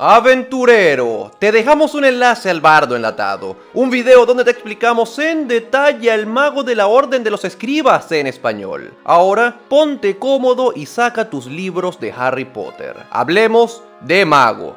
[0.00, 6.12] Aventurero, te dejamos un enlace al bardo enlatado, un video donde te explicamos en detalle
[6.12, 8.94] al mago de la Orden de los Escribas en español.
[9.02, 12.94] Ahora ponte cómodo y saca tus libros de Harry Potter.
[13.10, 14.76] Hablemos de magos.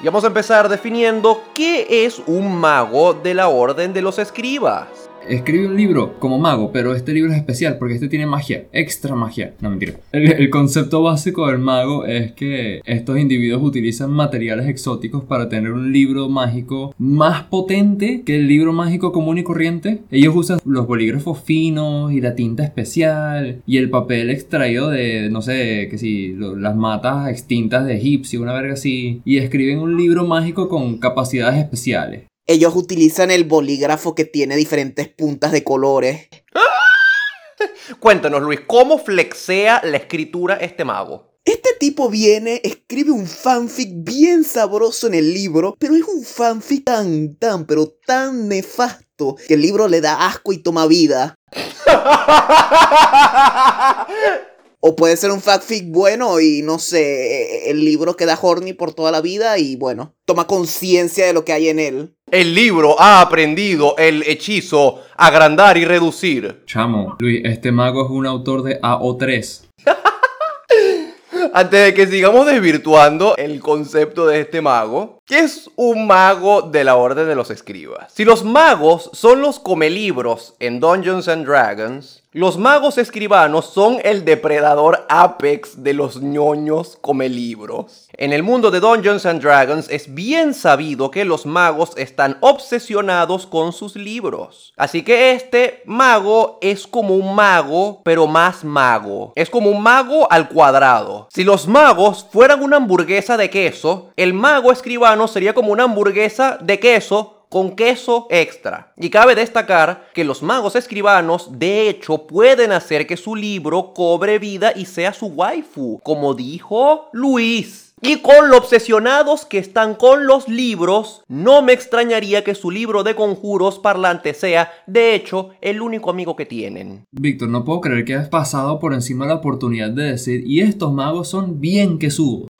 [0.00, 4.88] Y vamos a empezar definiendo qué es un mago de la Orden de los Escribas
[5.28, 9.14] escribe un libro como mago, pero este libro es especial porque este tiene magia, extra
[9.14, 9.54] magia.
[9.60, 9.94] No, mentira.
[10.12, 15.92] El, concepto básico del mago es que estos individuos utilizan materiales exóticos para tener un
[15.92, 20.02] libro mágico más potente que el libro mágico común y corriente.
[20.10, 25.42] Ellos usan los bolígrafos finos y la tinta especial y el papel extraído de, no
[25.42, 30.26] sé, que si, las matas extintas de egipcio, una verga así, y escriben un libro
[30.26, 32.31] mágico con capacidades especiales.
[32.46, 36.28] Ellos utilizan el bolígrafo que tiene diferentes puntas de colores.
[38.00, 41.30] Cuéntanos, Luis, ¿cómo flexea la escritura este mago?
[41.44, 46.84] Este tipo viene, escribe un fanfic bien sabroso en el libro, pero es un fanfic
[46.84, 51.34] tan, tan, pero tan nefasto que el libro le da asco y toma vida.
[54.84, 59.12] O puede ser un fanfic bueno y no sé, el libro queda horny por toda
[59.12, 62.16] la vida y bueno, toma conciencia de lo que hay en él.
[62.32, 66.64] El libro ha aprendido el hechizo agrandar y reducir.
[66.66, 69.68] Chamo, Luis, este mago es un autor de AO3.
[71.54, 76.84] Antes de que sigamos desvirtuando el concepto de este mago, ¿qué es un mago de
[76.84, 78.12] la Orden de los Escribas?
[78.12, 84.24] Si los magos son los comelibros en Dungeons and Dragons, los magos escribanos son el
[84.24, 88.08] depredador apex de los ñoños come libros.
[88.14, 93.46] En el mundo de Dungeons and Dragons es bien sabido que los magos están obsesionados
[93.46, 94.72] con sus libros.
[94.78, 99.34] Así que este mago es como un mago, pero más mago.
[99.36, 101.28] Es como un mago al cuadrado.
[101.30, 106.58] Si los magos fueran una hamburguesa de queso, el mago escribano sería como una hamburguesa
[106.60, 108.94] de queso con queso extra.
[108.96, 114.38] Y cabe destacar que los magos escribanos de hecho pueden hacer que su libro cobre
[114.38, 117.92] vida y sea su waifu, como dijo Luis.
[118.04, 123.04] Y con lo obsesionados que están con los libros, no me extrañaría que su libro
[123.04, 127.04] de conjuros parlante sea, de hecho, el único amigo que tienen.
[127.12, 130.92] Víctor, no puedo creer que has pasado por encima la oportunidad de decir, y estos
[130.92, 132.10] magos son bien que.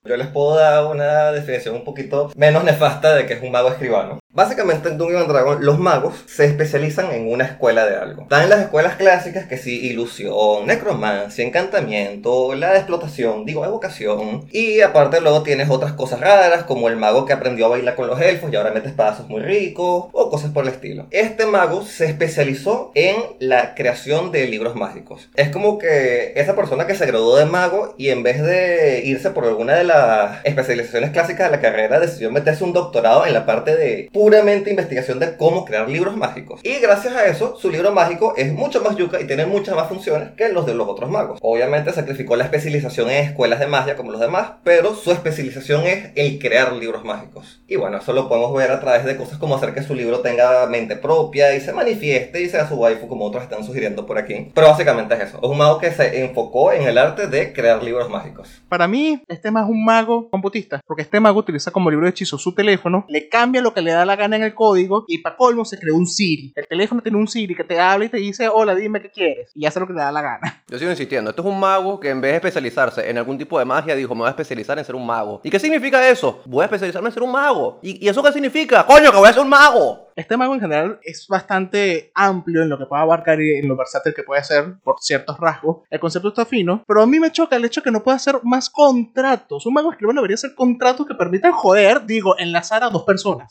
[0.05, 3.69] Yo les puedo dar una definición un poquito menos nefasta de que es un mago
[3.69, 4.19] escribano.
[4.35, 8.23] Básicamente en Dungeons Dragon los magos se especializan en una escuela de algo.
[8.23, 14.47] Están en las escuelas clásicas que sí, ilusión, necromancia, encantamiento, la de explotación, digo, evocación.
[14.51, 18.07] Y aparte luego tienes otras cosas raras como el mago que aprendió a bailar con
[18.07, 21.09] los elfos y ahora mete espadazos muy ricos o cosas por el estilo.
[21.11, 25.29] Este mago se especializó en la creación de libros mágicos.
[25.35, 29.29] Es como que esa persona que se graduó de mago y en vez de irse
[29.29, 33.45] por alguna de las especializaciones clásicas de la carrera decidió meterse un doctorado en la
[33.45, 36.61] parte de puramente investigación de cómo crear libros mágicos.
[36.63, 39.89] Y gracias a eso, su libro mágico es mucho más yuca y tiene muchas más
[39.89, 41.41] funciones que los de los otros magos.
[41.43, 46.13] Obviamente sacrificó la especialización en escuelas de magia como los demás, pero su especialización es
[46.15, 47.65] el crear libros mágicos.
[47.67, 50.21] Y bueno, eso lo podemos ver a través de cosas como hacer que su libro
[50.21, 54.19] tenga mente propia y se manifieste y sea su waifu como otros están sugiriendo por
[54.19, 54.53] aquí.
[54.55, 55.41] Pero básicamente es eso.
[55.43, 58.63] Es un mago que se enfocó en el arte de crear libros mágicos.
[58.69, 62.11] Para mí, este más es un mago computista, porque este mago utiliza como libro de
[62.11, 65.19] hechizo su teléfono, le cambia lo que le da la gana en el código y
[65.19, 66.53] para colmo se creó un Siri.
[66.57, 69.51] El teléfono tiene un Siri que te habla y te dice, hola, dime qué quieres.
[69.55, 70.63] Y hace lo que le da la gana.
[70.69, 73.59] Yo sigo insistiendo, esto es un mago que en vez de especializarse en algún tipo
[73.59, 75.41] de magia, dijo, me voy a especializar en ser un mago.
[75.45, 76.43] ¿Y qué significa eso?
[76.47, 77.79] Voy a especializarme en ser un mago.
[77.83, 78.87] ¿Y, eso qué significa?
[78.87, 80.09] Coño, que voy a ser un mago.
[80.15, 83.77] Este mago en general es bastante amplio en lo que puede abarcar y en lo
[83.77, 85.79] versátil que puede ser por ciertos rasgos.
[85.91, 88.39] El concepto está fino, pero a mí me choca el hecho que no pueda hacer
[88.43, 89.65] más contratos.
[89.65, 93.49] Un mago escribano debería ser contratos que permitan joder, digo, enlazar a dos personas.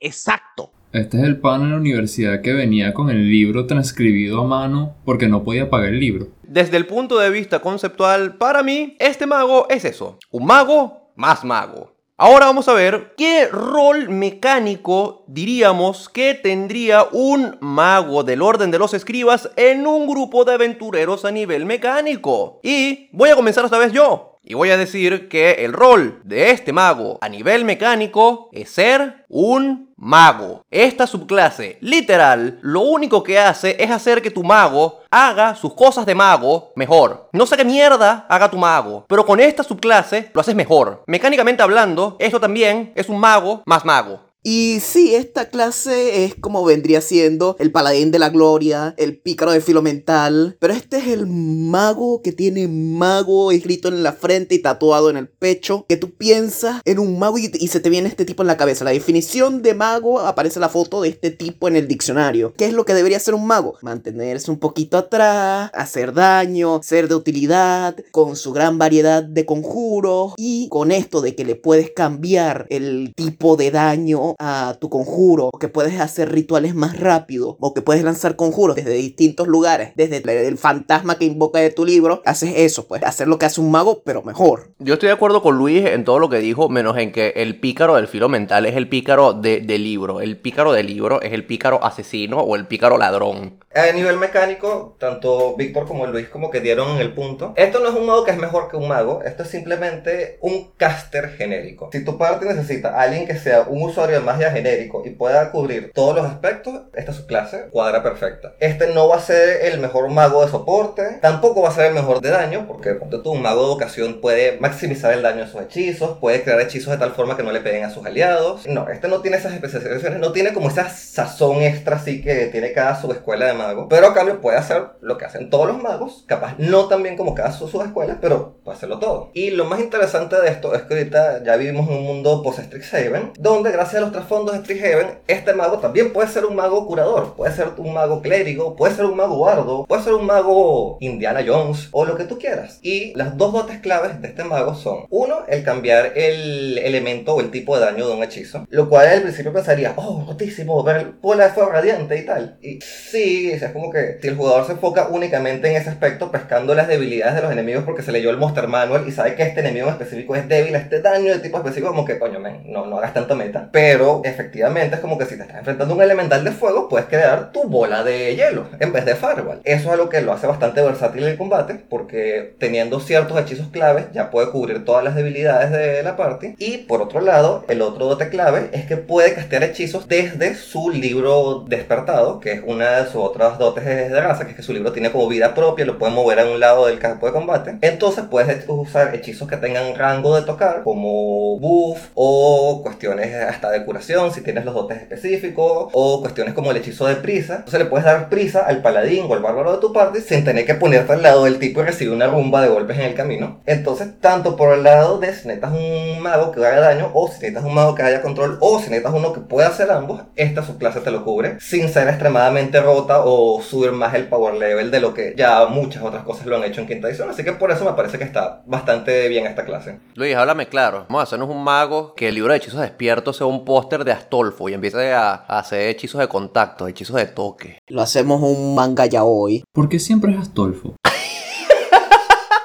[0.00, 0.72] Exacto.
[0.92, 4.96] Este es el pan en la universidad que venía con el libro transcribido a mano
[5.04, 6.28] porque no podía pagar el libro.
[6.42, 10.18] Desde el punto de vista conceptual, para mí, este mago es eso.
[10.30, 11.94] Un mago más mago.
[12.22, 18.78] Ahora vamos a ver qué rol mecánico diríamos que tendría un mago del orden de
[18.78, 22.60] los escribas en un grupo de aventureros a nivel mecánico.
[22.62, 24.29] Y voy a comenzar esta vez yo.
[24.42, 29.26] Y voy a decir que el rol de este mago a nivel mecánico es ser
[29.28, 30.64] un mago.
[30.70, 36.06] Esta subclase, literal, lo único que hace es hacer que tu mago haga sus cosas
[36.06, 37.28] de mago mejor.
[37.32, 41.04] No sé qué mierda haga tu mago, pero con esta subclase lo haces mejor.
[41.06, 44.29] Mecánicamente hablando, esto también es un mago más mago.
[44.42, 49.52] Y sí, esta clase es como vendría siendo el paladín de la gloria, el pícaro
[49.52, 54.54] de filo mental, pero este es el mago que tiene mago escrito en la frente
[54.54, 57.90] y tatuado en el pecho, que tú piensas en un mago y, y se te
[57.90, 58.84] viene este tipo en la cabeza.
[58.84, 62.54] La definición de mago aparece la foto de este tipo en el diccionario.
[62.56, 63.76] ¿Qué es lo que debería ser un mago?
[63.82, 70.32] Mantenerse un poquito atrás, hacer daño, ser de utilidad, con su gran variedad de conjuros
[70.38, 75.50] y con esto de que le puedes cambiar el tipo de daño a tu conjuro,
[75.52, 79.92] o que puedes hacer rituales más rápido, o que puedes lanzar conjuros desde distintos lugares,
[79.96, 83.60] desde el fantasma que invoca de tu libro, haces eso, pues hacer lo que hace
[83.60, 84.70] un mago, pero mejor.
[84.78, 87.58] Yo estoy de acuerdo con Luis en todo lo que dijo, menos en que el
[87.60, 90.20] pícaro del filo mental es el pícaro de, de libro.
[90.20, 93.58] El pícaro de libro es el pícaro asesino o el pícaro ladrón.
[93.72, 97.52] A nivel mecánico, tanto Víctor como Luis como que dieron el punto.
[97.56, 100.72] Esto no es un mago que es mejor que un mago, esto es simplemente un
[100.76, 101.88] caster genérico.
[101.92, 105.50] Si tu parte necesita a alguien que sea un usuario de magia genérico y pueda
[105.50, 108.54] cubrir todos los aspectos, esta es su clase, cuadra perfecta.
[108.60, 111.94] Este no va a ser el mejor mago de soporte, tampoco va a ser el
[111.94, 115.60] mejor de daño, porque tú, un mago de vocación puede maximizar el daño de sus
[115.60, 118.66] hechizos, puede crear hechizos de tal forma que no le peguen a sus aliados.
[118.66, 122.72] No, este no tiene esas especializaciones, no tiene como esa sazón extra así que tiene
[122.72, 126.24] cada subescuela de mago, pero a cambio puede hacer lo que hacen todos los magos,
[126.26, 129.30] capaz no tan bien como cada su subescuela, pero puede hacerlo todo.
[129.34, 133.32] Y lo más interesante de esto es que ahorita ya vivimos en un mundo post-Strixhaven,
[133.38, 137.34] donde gracias a los trasfondos de Strixhaven, este mago también puede ser un mago curador,
[137.34, 141.44] puede ser un mago clérigo, puede ser un mago bardo, puede ser un mago Indiana
[141.46, 142.78] Jones o lo que tú quieras.
[142.82, 147.40] Y las dos dotes claves de este mago son, uno, el cambiar el elemento o
[147.40, 151.12] el tipo de daño de un hechizo, lo cual al principio pensaría, oh, rotísimo, ver
[151.20, 152.58] bola de fuego radiante y tal.
[152.60, 156.74] Y sí, es como que si el jugador se enfoca únicamente en ese aspecto, pescando
[156.74, 159.60] las debilidades de los enemigos porque se leyó el Monster Manual y sabe que este
[159.60, 162.86] enemigo en específico es débil a este daño de tipo específico, como que, coño, no,
[162.86, 163.68] no hagas tanta meta.
[163.72, 167.06] Pero efectivamente es como que si te estás enfrentando a un elemental de fuego, puedes
[167.08, 169.60] crear tu bola de hielo en vez de Fireball.
[169.64, 174.06] Eso es algo que lo hace bastante versátil el combate, porque teniendo ciertos hechizos claves
[174.12, 176.54] ya puede cubrir todas las debilidades de la party.
[176.58, 180.90] Y por otro lado, el otro dote clave es que puede castear hechizos desde su
[180.90, 184.72] libro despertado, que es una de sus otras dotes de raza, que es que su
[184.72, 187.78] libro tiene como vida propia, lo puede mover a un lado del campo de combate.
[187.80, 193.84] Entonces puedes usar hechizos que tengan rango de tocar, como buff o cuestiones hasta de
[193.90, 197.56] curación, si tienes los dotes específicos, o cuestiones como el hechizo de prisa.
[197.56, 200.64] Entonces le puedes dar prisa al paladín o al bárbaro de tu parte sin tener
[200.64, 203.60] que ponerte al lado del tipo y recibir una rumba de golpes en el camino.
[203.66, 207.34] Entonces, tanto por el lado de si necesitas un mago que haga daño, o si
[207.34, 210.62] necesitas un mago que haya control, o si necesitas uno que pueda hacer ambos, esta
[210.62, 215.00] subclase te lo cubre sin ser extremadamente rota o subir más el power level de
[215.00, 217.28] lo que ya muchas otras cosas lo han hecho en quinta edición.
[217.28, 219.98] Así que por eso me parece que está bastante bien esta clase.
[220.14, 221.06] Luis, háblame claro.
[221.08, 224.12] Vamos a hacernos un mago que el libro de hechizos despierto sea un póster de
[224.12, 227.78] Astolfo y empiece a, a hacer hechizos de contacto, hechizos de toque.
[227.88, 229.64] Lo hacemos un manga ya hoy.
[229.72, 230.96] ¿Por qué siempre es Astolfo?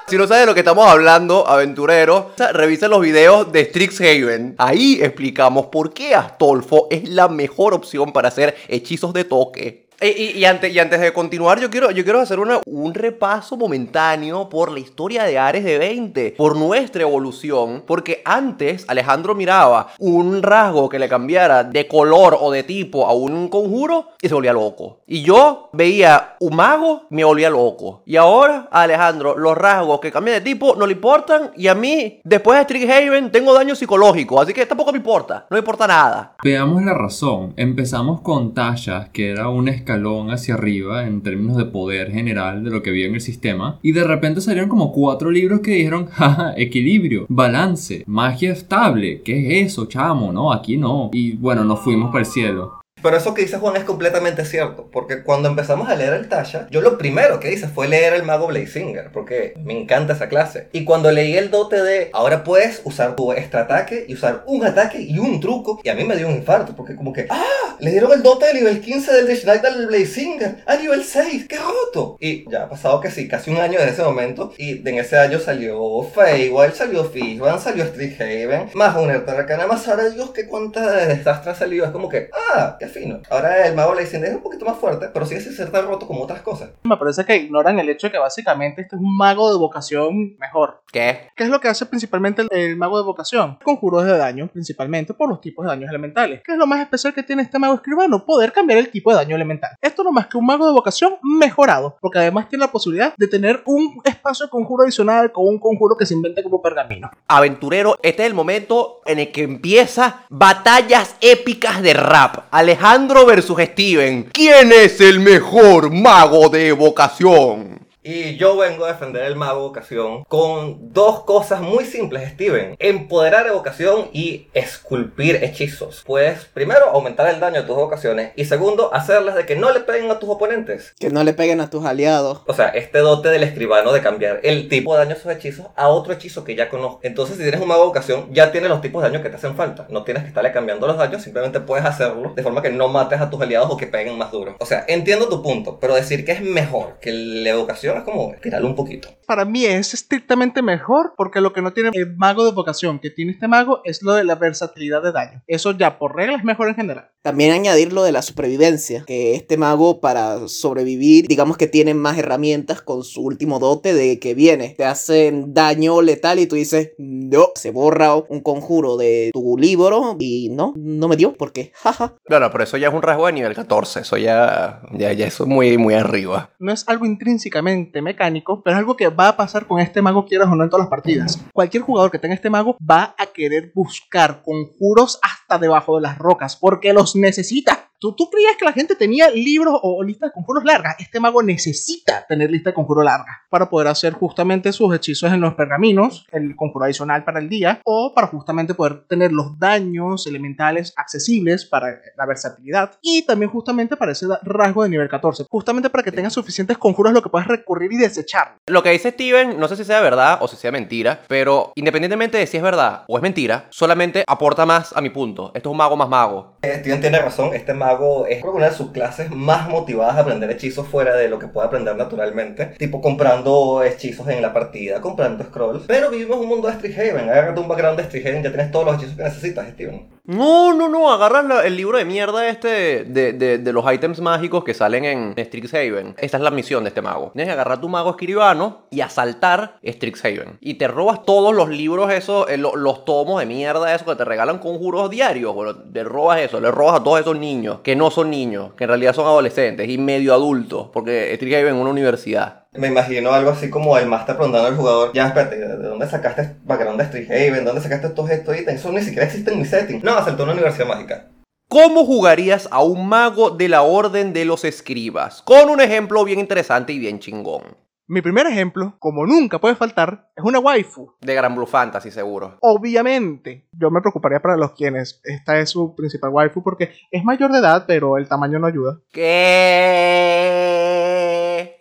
[0.08, 4.54] Si no sabes de lo que estamos hablando, aventurero, revisa los videos de Strixhaven.
[4.56, 9.85] Ahí explicamos por qué Astolfo es la mejor opción para hacer hechizos de toque.
[10.00, 12.92] Y, y- y antes, y antes de continuar, yo quiero, yo quiero hacer una- un
[12.94, 19.34] repaso momentáneo por la historia de Ares de 20, por nuestra evolución, porque antes Alejandro
[19.34, 24.28] miraba un rasgo que le cambiara de color o de tipo a un conjuro y
[24.28, 25.00] se volvía loco.
[25.06, 28.02] Y yo veía un mago, me volvía loco.
[28.06, 31.74] Y ahora, a Alejandro, los rasgos que cambian de tipo no le importan y a
[31.74, 35.86] mí, después de Strixhaven, tengo daño psicológico, así que tampoco me importa, no me importa
[35.86, 36.34] nada.
[36.44, 37.54] Veamos la razón.
[37.56, 42.70] Empezamos con Tasha, que era un escalón hacia arriba en términos de poder general de
[42.70, 43.78] lo que había en el sistema.
[43.82, 49.22] Y de repente salieron como cuatro libros que dijeron, jaja, equilibrio, balance, magia estable.
[49.22, 50.32] ¿Qué es eso, chamo?
[50.32, 51.10] No, aquí no.
[51.12, 52.80] Y bueno, nos fuimos para el cielo.
[53.06, 56.66] Pero eso que dice Juan es completamente cierto, porque cuando empezamos a leer el Tasha,
[56.72, 60.66] yo lo primero que hice fue leer el mago Blazinger, porque me encanta esa clase.
[60.72, 64.64] Y cuando leí el dote de ahora puedes usar tu extra ataque y usar un
[64.66, 67.76] ataque y un truco, y a mí me dio un infarto, porque como que, ¡ah!
[67.78, 71.46] Le dieron el dote de nivel 15 del Dish Knight al Blazinger a nivel 6,
[71.48, 72.16] ¡qué roto!
[72.18, 75.16] Y ya ha pasado que sí, casi un año desde ese momento, y en ese
[75.16, 81.06] año salió Feywild, salió Fishban, salió Strixhaven, más una Arcana, más ahora Dios, que cuántas
[81.06, 82.76] desastres han salido, es como que, ¡ah!
[82.80, 83.20] ¡Qué fino.
[83.30, 85.86] Ahora el mago le dicen es un poquito más fuerte, pero sigue sin ser tan
[85.86, 86.70] roto como otras cosas.
[86.84, 90.36] Me parece que ignoran el hecho de que básicamente este es un mago de vocación
[90.38, 90.82] mejor.
[90.92, 91.28] ¿Qué?
[91.36, 93.58] ¿Qué es lo que hace principalmente el, el mago de vocación?
[93.62, 96.42] Conjuros de daño, principalmente por los tipos de daños elementales.
[96.44, 98.24] ¿Qué es lo más especial que tiene este mago escribano?
[98.24, 99.70] Poder cambiar el tipo de daño elemental.
[99.80, 103.28] Esto no más que un mago de vocación mejorado, porque además tiene la posibilidad de
[103.28, 107.10] tener un espacio de conjuro adicional con un conjuro que se inventa como pergamino.
[107.28, 112.44] Aventurero, este es el momento en el que empieza batallas épicas de rap.
[112.76, 114.24] Alejandro versus Steven.
[114.24, 117.85] ¿Quién es el mejor mago de evocación?
[118.08, 122.76] Y yo vengo a defender el mago evocación con dos cosas muy simples, Steven.
[122.78, 126.04] Empoderar evocación y esculpir hechizos.
[126.06, 129.80] Puedes, primero, aumentar el daño de tus evocaciones y segundo, hacerlas de que no le
[129.80, 130.94] peguen a tus oponentes.
[131.00, 132.42] Que no le peguen a tus aliados.
[132.46, 135.66] O sea, este dote del escribano de cambiar el tipo de daño de sus hechizos
[135.74, 137.00] a otro hechizo que ya conozco.
[137.02, 139.34] Entonces, si tienes un mago de evocación, ya tienes los tipos de daño que te
[139.34, 139.88] hacen falta.
[139.90, 143.20] No tienes que estarle cambiando los daños, simplemente puedes hacerlo de forma que no mates
[143.20, 144.54] a tus aliados o que peguen más duro.
[144.60, 148.34] O sea, entiendo tu punto, pero decir que es mejor que la evocación es como
[148.42, 149.08] tirarlo un poquito.
[149.26, 153.10] Para mí es estrictamente mejor porque lo que no tiene el mago de vocación que
[153.10, 155.42] tiene este mago es lo de la versatilidad de daño.
[155.46, 157.10] Eso ya por regla es mejor en general.
[157.22, 162.18] También añadir lo de la supervivencia, que este mago para sobrevivir, digamos que tiene más
[162.18, 166.92] herramientas con su último dote de que viene, te hacen daño letal y tú dices,
[166.98, 172.14] no, se borra un conjuro de tu libro y no, no me dio porque, jaja.
[172.28, 174.00] Bueno, pero eso ya es un rasgo de nivel 14.
[174.00, 176.50] Eso ya, ya, ya eso es muy, muy arriba.
[176.58, 180.26] No es algo intrínsecamente mecánico, pero es algo que va a pasar con este mago,
[180.26, 181.42] quieras o no, en todas las partidas.
[181.52, 186.18] Cualquier jugador que tenga este mago va a querer buscar conjuros hasta debajo de las
[186.18, 187.85] rocas, porque los necesita.
[187.98, 190.96] ¿Tú, ¿Tú creías que la gente tenía libros o, o listas de conjuros largas?
[190.98, 195.40] Este mago necesita tener lista de conjuro larga para poder hacer justamente sus hechizos en
[195.40, 200.26] los pergaminos, el conjuro adicional para el día, o para justamente poder tener los daños
[200.26, 205.88] elementales accesibles para la versatilidad y también justamente para ese rasgo de nivel 14, justamente
[205.88, 208.56] para que tengas suficientes conjuros lo que puedas recurrir y desechar.
[208.66, 212.36] Lo que dice Steven, no sé si sea verdad o si sea mentira, pero independientemente
[212.36, 215.52] de si es verdad o es mentira, solamente aporta más a mi punto.
[215.54, 216.58] Esto es un mago más mago.
[216.62, 217.85] Eh, Steven tiene razón, este mago
[218.28, 221.38] es creo que una de sus clases más motivadas a aprender hechizos fuera de lo
[221.38, 222.66] que puede aprender naturalmente.
[222.78, 225.84] Tipo comprando hechizos en la partida, comprando scrolls.
[225.86, 228.96] Pero vivimos un mundo de Strixhaven, agárrate un background de Strixhaven, ya tienes todos los
[228.96, 230.15] hechizos que necesitas, Steven.
[230.26, 234.74] No, no, no, agarras el libro de mierda este de, de- los ítems mágicos que
[234.74, 236.14] salen en Strixhaven.
[236.18, 237.30] Esta es la misión de este mago.
[237.32, 240.58] Tienes que agarrar tu mago escribano y asaltar Strixhaven.
[240.60, 244.16] Y te robas todos los libros esos, eh, lo- los tomos de mierda esos que
[244.16, 245.54] te regalan conjuros diarios.
[245.54, 248.84] Bueno, te robas eso, le robas a todos esos niños que no son niños, que
[248.84, 252.65] en realidad son adolescentes y medio adultos, porque Strixhaven es una universidad.
[252.78, 256.42] Me imagino algo así como el máster preguntando al jugador, ya espérate, ¿de dónde sacaste
[256.42, 257.64] este background de Strixhaven?
[257.64, 258.80] ¿Dónde sacaste estos estos ítems?
[258.80, 260.00] Eso ni siquiera existe en mi setting.
[260.02, 261.28] No, asaltó una universidad mágica.
[261.68, 265.42] ¿Cómo jugarías a un mago de la Orden de los Escribas?
[265.42, 267.62] Con un ejemplo bien interesante y bien chingón.
[268.08, 271.14] Mi primer ejemplo, como nunca puede faltar, es una waifu.
[271.20, 272.56] De Gran Blue Fantasy, seguro.
[272.60, 277.50] Obviamente, yo me preocuparía para los quienes esta es su principal waifu porque es mayor
[277.50, 279.00] de edad, pero el tamaño no ayuda.
[279.10, 280.76] ¿Qué?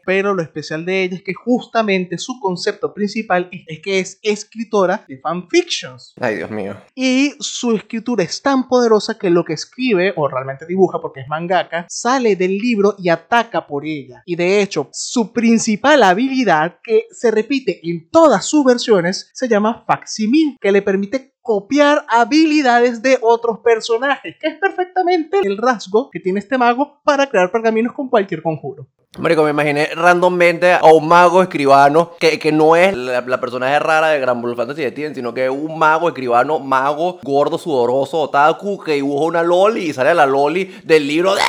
[0.05, 4.19] Pero lo especial de ella es que justamente su concepto principal es- es que es
[4.21, 6.13] escritora de fanfictions.
[6.19, 6.75] Ay, Dios mío.
[6.93, 11.27] Y su escritura es tan poderosa que lo que escribe, o realmente dibuja porque es
[11.27, 14.21] mangaka, sale del libro y ataca por ella.
[14.25, 19.83] Y de hecho, su principal habilidad, que se repite en todas sus versiones, se llama
[19.87, 26.19] facsimil, que le permite copiar habilidades de otros personajes, que es perfectamente el rasgo que
[26.19, 28.87] tiene este mago para crear pergaminos con cualquier conjuro.
[29.17, 33.79] Marico, me imaginé randommente a un mago escribano que, que no es la, la personaje
[33.79, 37.57] rara de Gran Blue Fantasy de Steven, sino que es un mago escribano, mago, gordo,
[37.57, 41.41] sudoroso, otaku, que dibuja una loli y sale la loli del libro de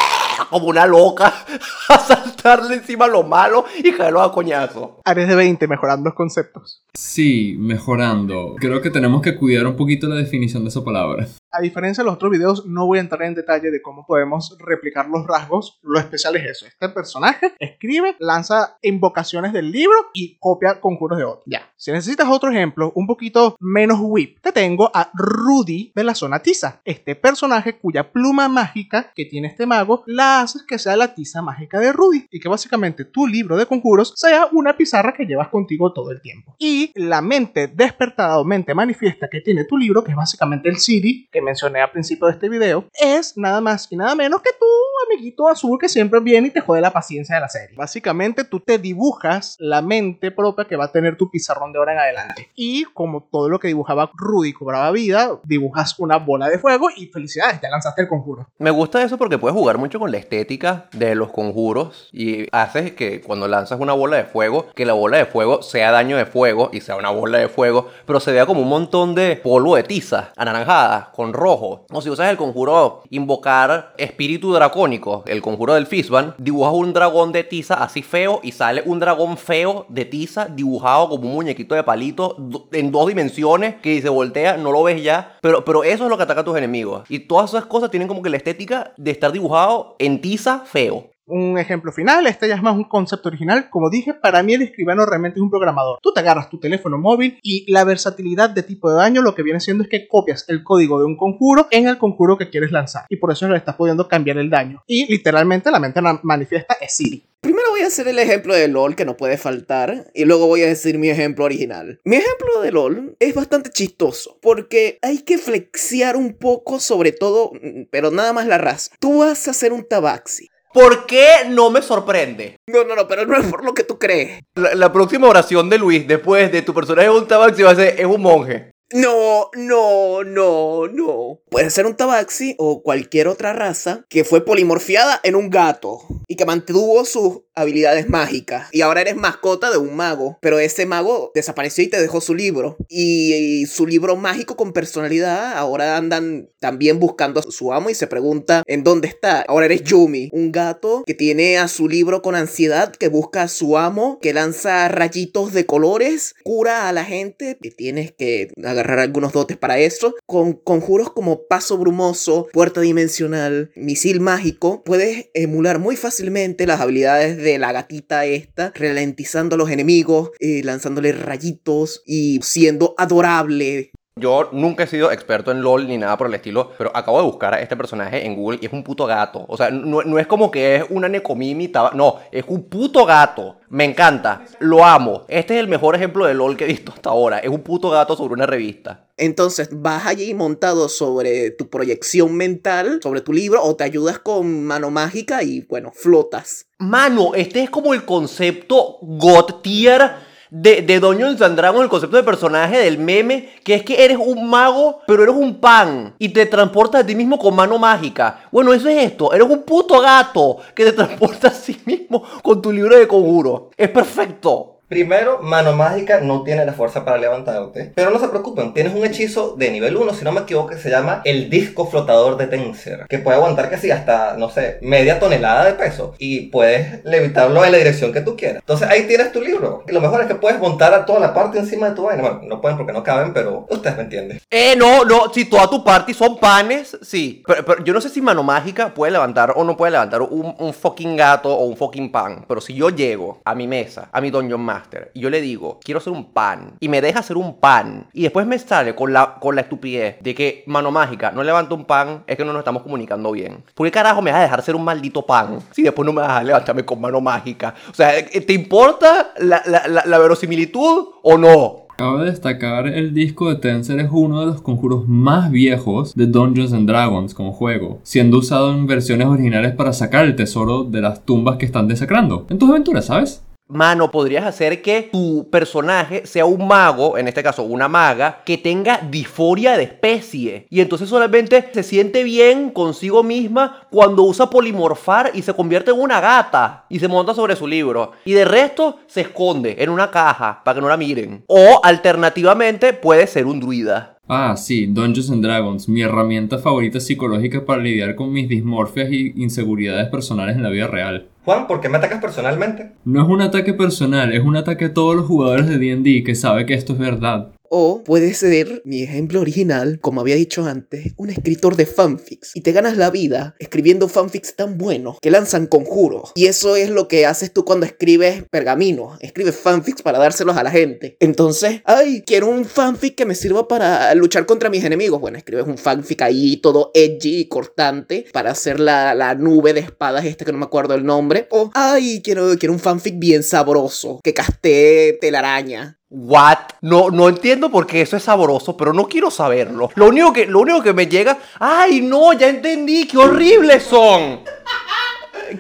[0.51, 1.33] como una loca
[1.89, 5.01] a saltarle encima a lo malo y caerlo a coñazo.
[5.05, 6.83] Ares de 20 mejorando los conceptos.
[6.95, 8.55] Sí, mejorando.
[8.59, 11.27] Creo que tenemos que cuidar un poquito la definición de esa palabra.
[11.51, 14.57] A diferencia de los otros videos, no voy a entrar en detalle de cómo podemos
[14.59, 15.79] replicar los rasgos.
[15.83, 16.67] Lo especial es eso.
[16.67, 21.43] Este personaje escribe, lanza invocaciones del libro y copia conjuros de otro.
[21.47, 21.71] Ya.
[21.77, 26.41] Si necesitas otro ejemplo, un poquito menos whip, te tengo a Rudy de la zona
[26.41, 26.81] tiza.
[26.85, 31.43] Este personaje cuya pluma mágica que tiene este mago la haces que sea la tiza
[31.43, 32.27] mágica de Rudy.
[32.31, 36.21] Y que básicamente tu libro de conjuros sea una pizarra que llevas contigo todo el
[36.21, 36.57] tiempo.
[36.59, 40.77] Y la mente despertada o mente manifiesta que tiene tu libro, que es básicamente el
[40.77, 44.53] Siri que mencioné al principio de este video, es nada más y nada menos que
[44.59, 44.65] tu
[45.07, 47.77] amiguito azul que siempre viene y te jode la paciencia de la serie.
[47.77, 51.93] Básicamente tú te dibujas la mente propia que va a tener tu pizarrón de ahora
[51.93, 52.51] en adelante.
[52.55, 57.07] Y como todo lo que dibujaba Rudy cobraba vida, dibujas una bola de fuego y
[57.07, 58.49] felicidades, ya lanzaste el conjuro.
[58.59, 62.93] Me gusta eso porque puedes jugar mucho con la estética de los conjuros y haces
[62.93, 66.27] que cuando lanzas una bola de fuego, que la bola de fuego sea daño de
[66.27, 69.77] fuego y sea una bola de fuego, pero se vea como un montón de polvo
[69.77, 71.87] de tiza anaranjada con rojo.
[71.91, 74.87] O si usas el conjuro invocar espíritu dracónico,
[75.27, 79.37] el conjuro del Fistban, dibujas un dragón de tiza así feo y sale un dragón
[79.37, 82.37] feo de tiza dibujado como un muñequito de palito
[82.73, 86.17] en dos dimensiones que se voltea, no lo ves ya, pero, pero eso es lo
[86.17, 87.05] que ataca a tus enemigos.
[87.09, 91.11] Y todas esas cosas tienen como que la estética de estar dibujado en tiza feo.
[91.29, 93.69] Un ejemplo final, este ya es más un concepto original.
[93.69, 95.99] Como dije, para mí el escribano realmente es un programador.
[96.01, 99.43] Tú te agarras tu teléfono móvil y la versatilidad de tipo de daño lo que
[99.43, 102.71] viene siendo es que copias el código de un conjuro en el conjuro que quieres
[102.71, 103.07] lanzar.
[103.09, 104.85] Y por eso le estás pudiendo cambiar el daño.
[104.87, 107.25] Y literalmente la mente manifiesta es Siri.
[107.41, 110.63] Primero voy a hacer el ejemplo de LOL que no puede faltar y luego voy
[110.63, 112.01] a decir mi ejemplo original.
[112.05, 117.53] Mi ejemplo de LOL es bastante chistoso porque hay que flexear un poco sobre todo,
[117.53, 118.91] mm, pero nada más la raza.
[118.99, 120.49] Tú vas a hacer un tabaxi.
[120.77, 122.59] ¿Por qué no me sorprende?
[122.67, 124.43] No, no, no, pero no es por lo que tú crees.
[124.55, 127.77] La, la próxima oración de Luis después de tu personaje es un tabaxi va a
[127.77, 128.73] ser es un monje.
[128.93, 131.41] No, no, no, no.
[131.51, 136.37] Puede ser un tabaxi o cualquier otra raza que fue polimorfiada en un gato y
[136.37, 138.69] que mantuvo sus habilidades mágicas.
[138.73, 140.39] Y ahora eres mascota de un mago.
[140.41, 142.77] Pero ese mago desapareció y te dejó su libro.
[142.89, 147.95] Y, y su libro mágico con personalidad ahora andan también buscando a su amo y
[147.95, 149.43] se pregunta en dónde está.
[149.43, 153.49] Ahora eres Yumi, un gato que tiene a su libro con ansiedad, que busca a
[153.49, 158.99] su amo, que lanza rayitos de colores, cura a la gente, que tienes que agarrar
[158.99, 165.79] algunos dotes para eso, con conjuros como paso brumoso, puerta dimensional, misil mágico, puedes emular
[165.79, 172.03] muy fácilmente las habilidades de la gatita esta, ralentizando a los enemigos, eh, lanzándole rayitos
[172.05, 173.93] y siendo adorable.
[174.19, 177.27] Yo nunca he sido experto en LOL ni nada por el estilo, pero acabo de
[177.27, 179.45] buscar a este personaje en Google y es un puto gato.
[179.47, 183.59] O sea, no, no es como que es una Nekomimi, no, es un puto gato.
[183.69, 185.27] Me encanta, lo amo.
[185.29, 187.41] Este es el mejor ejemplo de LOL que he visto hasta ahora.
[187.41, 189.07] Es un puto gato sobre una revista.
[189.19, 194.65] Entonces vas allí montado sobre tu proyección mental, sobre tu libro, o te ayudas con
[194.65, 196.69] mano mágica y bueno, flotas.
[196.79, 202.17] Mano, este es como el concepto God tier de, de Dungeons and Dragons, el concepto
[202.17, 206.29] de personaje del meme, que es que eres un mago, pero eres un pan y
[206.29, 208.41] te transportas a ti mismo con mano mágica.
[208.53, 212.61] Bueno, eso es esto, eres un puto gato que te transporta a sí mismo con
[212.63, 213.71] tu libro de conjuro.
[213.77, 214.76] Es perfecto.
[214.89, 217.93] Primero, mano mágica no tiene la fuerza para levantarte.
[217.97, 220.79] Pero no se preocupen, tienes un hechizo de nivel 1, si no me equivoco, que
[220.79, 223.07] se llama el disco flotador de Tenser.
[223.09, 226.15] Que puede aguantar casi hasta, no sé, media tonelada de peso.
[226.19, 228.61] Y puedes levitarlo en la dirección que tú quieras.
[228.61, 229.83] Entonces ahí tienes tu libro.
[229.89, 232.23] Y lo mejor es que puedes montar a toda la parte encima de tu vaina.
[232.23, 234.41] Bueno, no pueden porque no caben, pero ustedes me entienden.
[234.51, 237.43] Eh, no, no, si toda tu party son panes, sí.
[237.45, 240.55] Pero, pero yo no sé si mano mágica puede levantar o no puede levantar un,
[240.59, 242.45] un fucking gato o un fucking pan.
[242.47, 244.76] Pero si yo llego a mi mesa, a mi Dungeon
[245.15, 248.23] Y yo le digo, quiero hacer un pan, y me deja hacer un pan, y
[248.23, 251.85] después me sale con la, con la estupidez de que mano mágica no levanta un
[251.85, 253.65] pan, es que no nos estamos comunicando bien.
[253.75, 256.23] ¿Por qué carajo me vas a dejar ser un maldito pan si después no me
[256.23, 257.75] vas a levantarme con mano mágica?
[257.91, 261.87] O sea, ¿te importa la, la, verosimilitud o no?
[261.97, 266.75] Cabe destacar el disco de Tenser es uno de los conjuros más viejos de Dungeons
[266.75, 271.25] and Dragons como juego, siendo usado en versiones originales para sacar el tesoro de las
[271.25, 273.43] tumbas que están desacrando en tus aventuras, ¿sabes?
[273.69, 278.59] Mano, podrías hacer que tu personaje sea un mago, en este caso una maga, que
[278.59, 280.69] tenga disforia de especie.
[280.71, 286.01] Y entonces solamente se siente bien consigo misma cuando usa polimorfar y se convierte en
[286.01, 288.13] una gata y se monta sobre su libro.
[288.25, 291.43] Y de resto se esconde en una caja para que no la miren.
[291.49, 294.16] O alternativamente puede ser un druida.
[294.29, 299.33] Ah, sí, Dungeons and Dragons, mi herramienta favorita psicológica para lidiar con mis dismorfias y
[299.37, 301.29] inseguridades personales en la vida real.
[301.45, 302.91] Juan, ¿por qué me atacas personalmente?
[303.05, 306.35] No es un ataque personal, es un ataque a todos los jugadores de D&D que
[306.35, 307.53] sabe que esto es verdad.
[307.71, 312.53] O puede ser, mi ejemplo original, como había dicho antes, un escritor de fanfics.
[312.55, 316.33] Y te ganas la vida escribiendo fanfics tan buenos que lanzan conjuros.
[316.35, 319.19] Y eso es lo que haces tú cuando escribes pergaminos.
[319.21, 321.17] Escribes fanfics para dárselos a la gente.
[321.21, 325.21] Entonces, ay, quiero un fanfic que me sirva para luchar contra mis enemigos.
[325.21, 329.81] Bueno, escribes un fanfic ahí todo edgy y cortante para hacer la, la nube de
[329.81, 331.47] espadas esta que no me acuerdo el nombre.
[331.51, 335.99] O, ay, quiero, quiero un fanfic bien sabroso que castee telaraña.
[336.19, 336.59] What?
[336.81, 339.91] No, no entiendo por qué eso es sabroso, pero no quiero saberlo.
[339.97, 344.41] Lo único que, lo único que me llega, ay no, ya entendí, qué horribles son.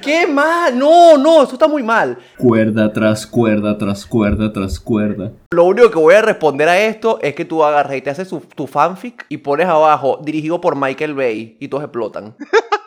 [0.00, 0.78] ¿Qué mal?
[0.78, 2.16] No, no, eso está muy mal.
[2.38, 5.32] Cuerda tras cuerda tras cuerda tras cuerda.
[5.50, 8.30] Lo único que voy a responder a esto es que tú agarras y te haces
[8.54, 12.34] tu fanfic y pones abajo dirigido por Michael Bay y todos explotan.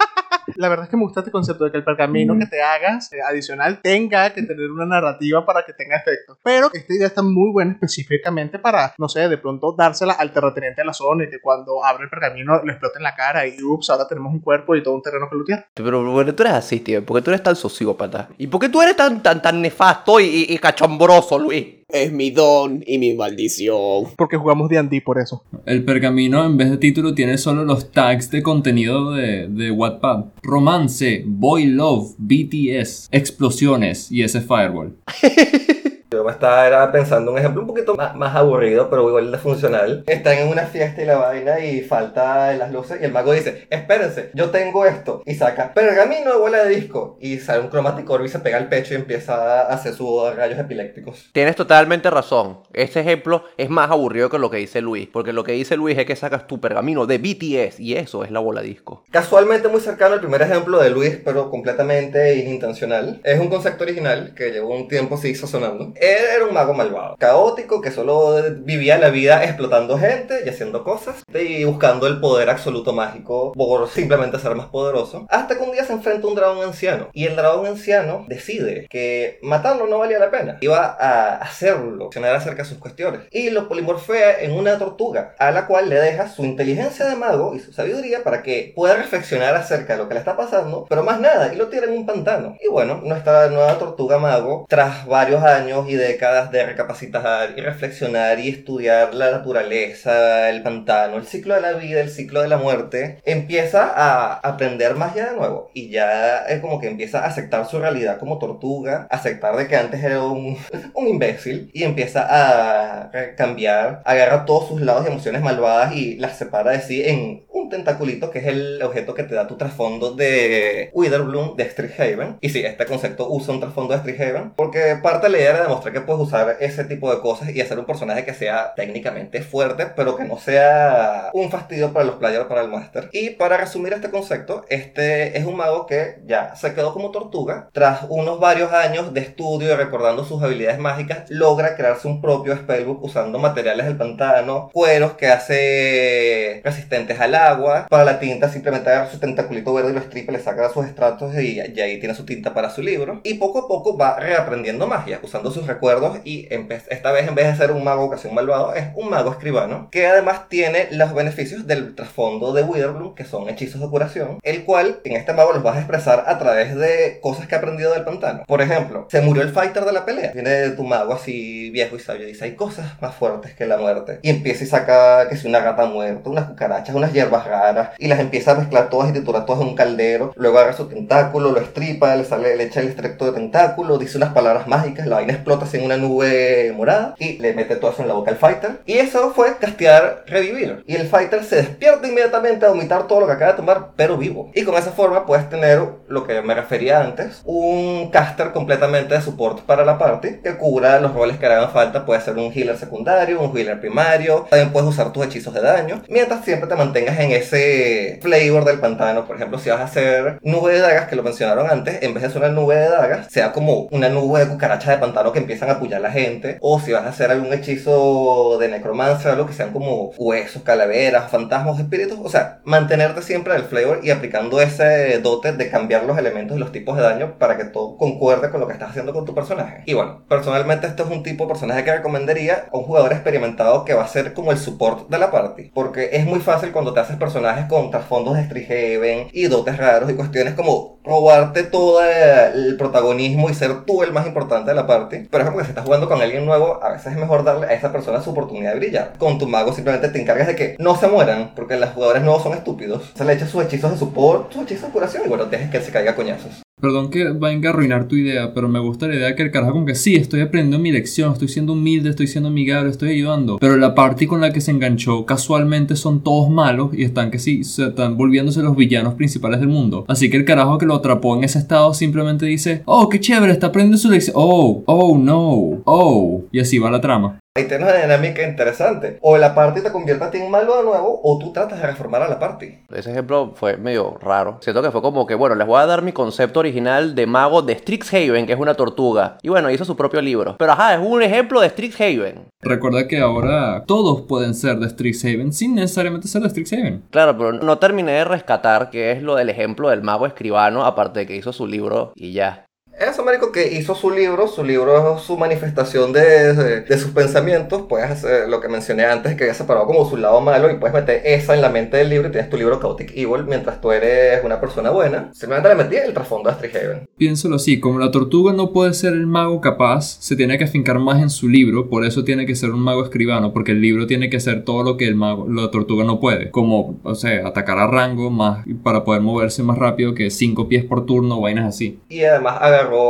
[0.56, 3.12] La verdad es que me gusta este concepto de que el pergamino que te hagas
[3.14, 6.38] eh, adicional tenga que tener una narrativa para que tenga efecto.
[6.44, 10.82] Pero esta idea está muy buena específicamente para, no sé, de pronto dársela al terrateniente
[10.82, 13.62] de la zona y que cuando abre el pergamino le explote en la cara y
[13.62, 15.68] ups, ahora tenemos un cuerpo y todo un terreno que lootear.
[15.74, 17.06] Pero ¿por qué tú eres así, tío?
[17.06, 18.30] ¿Por qué tú eres tan sociópata?
[18.38, 21.79] ¿Y por qué tú eres tan, tan, tan nefasto y, y- y cachombroso, Luis?
[21.90, 24.06] Es mi don y mi maldición.
[24.16, 25.44] Porque jugamos D&D por eso.
[25.66, 30.26] El pergamino en vez de título tiene solo los tags de contenido de, de Wattpad.
[30.44, 34.96] Romance, Boy Love, BTS, explosiones y ese firewall.
[36.12, 39.38] Yo me estaba era pensando un ejemplo un poquito más, más aburrido, pero igual de
[39.38, 40.04] funcional.
[40.08, 43.68] Están en una fiesta y la vaina y falta las luces y el mago dice,
[43.70, 45.22] espérense, yo tengo esto.
[45.28, 47.18] Y saca pergamino de bola de disco.
[47.22, 50.36] Y sale un cromático orbe y se pega al pecho y empieza a hacer sus
[50.36, 51.30] rayos epilépticos.
[51.32, 52.62] Tienes totalmente razón.
[52.74, 55.08] Este ejemplo es más aburrido que lo que dice Luis.
[55.14, 58.32] Porque lo que dice Luis es que sacas tu pergamino de BTS y eso es
[58.32, 59.04] la bola disco.
[59.12, 63.22] Casualmente muy cercano al primer ejemplo de Luis, pero completamente inintencional.
[63.24, 65.94] Es un concepto original que llevó un tiempo así sonando.
[66.02, 71.26] Era un mago malvado, caótico, que solo vivía la vida explotando gente y haciendo cosas
[71.34, 75.28] y buscando el poder absoluto mágico por simplemente ser más poderoso.
[75.30, 78.88] Hasta que un día se enfrenta a un dragón anciano y el dragón anciano decide
[78.90, 80.58] que matarlo no valía la pena.
[80.62, 85.52] Iba a hacerlo, accionar acerca de sus cuestiones y lo polimorfea en una tortuga a
[85.52, 89.54] la cual le deja su inteligencia de mago y su sabiduría para que pueda reflexionar
[89.56, 92.06] acerca de lo que le está pasando, pero más nada, y lo tira en un
[92.06, 92.56] pantano.
[92.62, 98.40] Y bueno, nuestra nueva tortuga mago, tras varios años y décadas de recapacitar y reflexionar
[98.40, 102.58] y estudiar la naturaleza, el pantano, el ciclo de la vida, el ciclo de la
[102.58, 105.72] muerte, empieza a aprender magia de nuevo.
[105.74, 109.76] Y ya es como que empieza a aceptar su realidad como tortuga, aceptar de que
[109.76, 110.58] antes era un,
[110.94, 116.38] un imbécil y empieza a cambiar, agarra todos sus lados y emociones malvadas y las
[116.38, 120.90] separa de sí en tentaculito que es el objeto que te da tu trasfondo de
[120.94, 122.38] Witherbloom de Strixhaven.
[122.42, 125.64] Y sí, este concepto usa un trasfondo de Strixhaven porque parte de la idea era
[125.64, 129.42] demostrar que puedes usar ese tipo de cosas y hacer un personaje que sea técnicamente
[129.42, 133.10] fuerte, pero que no sea un fastidio para los players para el master.
[133.14, 137.70] Y para resumir este concepto, este es un mago que ya se quedó como tortuga.
[137.72, 142.56] Tras unos varios años de estudio y recordando sus habilidades mágicas, logra crearse un propio
[142.56, 147.59] spellbook usando materiales del pantano, cueros que hace resistentes al agua.
[147.90, 151.36] Para la tinta simplemente agarra su tentaculito verde y lo estripa, le saca sus estratos
[151.36, 153.22] y, y ahí tiene su tinta para su libro.
[153.24, 156.48] Y poco a poco va reaprendiendo magia, usando sus recuerdos y
[156.90, 159.90] esta vez en vez de ser un mago casi un malvado, es un mago escribano
[159.92, 164.64] que además tiene los beneficios del trasfondo de Witherbloom, que son hechizos de curación, el
[164.66, 167.94] cual en este mago los vas a expresar a través de cosas que ha aprendido
[167.94, 168.44] del pantano.
[168.48, 170.32] Por ejemplo, se murió el fighter de la pelea.
[170.34, 173.78] Viene tu mago así viejo y sabio y dice, hay cosas más fuertes que la
[173.78, 174.20] muerte.
[174.22, 178.08] Y empieza y saca que si una gata muerta, unas cucarachas, unas hierbas raras, y
[178.08, 180.34] las empieza a mezclar todas y triturar todas en un caldero.
[180.36, 184.18] Luego agarra su tentáculo, lo estripa, le, sale, le echa el extracto de tentáculo, dice
[184.18, 187.92] unas palabras mágicas, la vaina explota así en una nube morada y le mete todo
[187.92, 188.82] eso en la boca al fighter.
[188.86, 190.84] Y eso fue castear revivir.
[190.88, 194.18] Y el fighter se despierta inmediatamente a vomitar todo lo que acaba de tomar, pero
[194.18, 194.52] vivo.
[194.54, 199.22] Y con esa forma puedes tener lo que me refería antes, un caster completamente de
[199.22, 202.06] support para la party que cubra los roles que hagan falta.
[202.06, 204.48] Puede ser un healer secundario, un healer primario.
[204.50, 206.02] También puedes usar tus hechizos de daño.
[206.08, 209.26] Mientras siempre te mantengas en ese flavor del pantano.
[209.26, 212.22] Por ejemplo, si vas a hacer nube de dagas, que lo mencionaron antes, en vez
[212.22, 215.40] de hacer una nube de dagas, sea como una nube de cucarachas de pantano que
[215.40, 216.58] empiezan a apoyar a la gente.
[216.62, 221.32] O si vas a hacer algún hechizo de necromancia algo que sean como huesos, calaveras,
[221.32, 222.20] fantasmas, espíritus.
[222.24, 226.60] O sea, mantenerte siempre el flavor y aplicando ese dote de cambiar los elementos y
[226.60, 229.34] los tipos de daño para que todo concuerde con lo que estás haciendo con tu
[229.34, 229.84] personaje.
[229.86, 233.86] Y bueno, personalmente este es un tipo de personaje que recomendaría a un jugador experimentado
[233.86, 235.72] que va a ser como el support de la party.
[235.74, 240.10] Porque es muy fácil cuando te haces personajes con trasfondos de Strixhaven y dotes raros
[240.10, 244.88] y cuestiones como robarte todo el protagonismo y ser tú el más importante de la
[244.88, 245.28] party.
[245.30, 247.74] Pero es porque si estás jugando con alguien nuevo, a veces es mejor darle a
[247.74, 249.14] esa persona su oportunidad de brillar.
[249.20, 252.42] Con tu mago simplemente te encargas de que no se mueran, porque los jugadores nuevos
[252.42, 253.12] son estúpidos.
[253.16, 255.82] Se le echas sus hechizos de support, sus hechizos de curación y bueno, dejes que
[255.82, 256.64] se caiga coñazos.
[256.80, 259.74] Perdón que venga a arruinar tu idea, pero me gusta la idea que el carajo
[259.74, 263.58] como que sí, estoy aprendiendo mi lección, estoy siendo humilde, estoy siendo amigable, estoy ayudando.
[263.60, 267.40] Pero la party con la que se enganchó casualmente son todos malos y están que
[267.40, 270.06] sí, se están volviéndose los villanos principales del mundo.
[270.08, 273.52] Así que el carajo que lo atrapó en ese estado simplemente dice, oh, qué chévere,
[273.52, 274.36] está aprendiendo su lección.
[274.38, 276.44] Oh, oh, no, oh.
[276.52, 277.40] Y así va la trama.
[277.60, 279.18] Ahí tienes una dinámica interesante.
[279.22, 281.88] O la party te convierte a ti en malo de nuevo, o tú tratas de
[281.88, 282.86] reformar a la party.
[282.90, 284.60] Ese ejemplo fue medio raro.
[284.62, 287.62] Siento que fue como que, bueno, les voy a dar mi concepto original de mago
[287.62, 289.38] de Strixhaven, que es una tortuga.
[289.42, 290.56] Y bueno, hizo su propio libro.
[290.58, 292.46] Pero ajá, es un ejemplo de Strixhaven.
[292.62, 297.04] Recuerda que ahora todos pueden ser de Strixhaven sin necesariamente ser de Strixhaven.
[297.12, 301.20] Claro, pero no terminé de rescatar qué es lo del ejemplo del mago escribano, aparte
[301.20, 302.69] de que hizo su libro y ya.
[303.00, 307.12] Eso, marico, que hizo su libro, su libro es su manifestación de, de- de sus
[307.12, 310.76] pensamientos, puedes hacer lo que mencioné antes, que había separado como su lado malo y
[310.76, 313.80] puedes meter esa en la mente del libro y tienes tu libro Chaotic Evil mientras
[313.80, 315.30] tú eres una persona buena.
[315.34, 317.08] Simplemente le metí el trasfondo a Strixhaven.
[317.18, 321.00] Piénsalo así, como la tortuga no puede ser el mago capaz, se tiene que afincar
[321.00, 324.08] más en su libro, por eso tiene que ser un mago escribano, porque el libro
[324.08, 327.48] tiene que hacer todo lo que el mago, la tortuga no puede, como, o sea,
[327.48, 331.66] atacar a rango más para poder moverse más rápido que cinco pies por turno, vainas
[331.68, 332.00] así.
[332.10, 332.58] Y además